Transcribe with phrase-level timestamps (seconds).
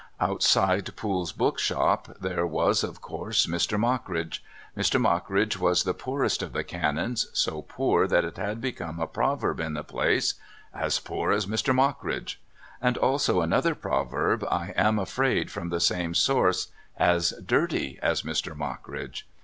[0.19, 3.79] Outside Poole's bookshop there was, of course, Mr.
[3.79, 4.43] Mockridge.
[4.75, 4.99] Mr.
[4.99, 9.59] Mockridge was the poorest of the Canons; so poor, that it had become a proverb
[9.59, 10.33] in the place:
[10.73, 11.71] "As poor as Mr.
[11.75, 12.41] Mockridge";
[12.81, 18.55] and also another proverb, I am afraid, from the same source: "As dirty as Mr.
[18.57, 19.27] Mockridge."